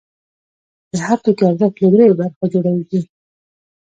د 0.91 0.93
هر 1.07 1.17
توکي 1.23 1.43
ارزښت 1.49 1.75
له 1.81 1.87
درېیو 1.93 2.17
برخو 2.19 2.43
جوړېږي 2.53 2.99